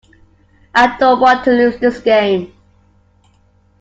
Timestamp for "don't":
0.97-1.19